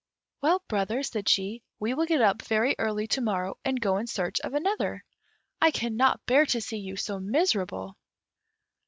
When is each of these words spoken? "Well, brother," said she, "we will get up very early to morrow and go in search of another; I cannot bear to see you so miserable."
"Well, 0.41 0.63
brother," 0.67 1.03
said 1.03 1.29
she, 1.29 1.61
"we 1.79 1.93
will 1.93 2.07
get 2.07 2.21
up 2.23 2.41
very 2.41 2.75
early 2.79 3.05
to 3.09 3.21
morrow 3.21 3.59
and 3.63 3.79
go 3.79 3.97
in 3.97 4.07
search 4.07 4.39
of 4.39 4.55
another; 4.55 5.03
I 5.61 5.69
cannot 5.69 6.25
bear 6.25 6.47
to 6.47 6.59
see 6.59 6.77
you 6.79 6.95
so 6.95 7.19
miserable." 7.19 7.95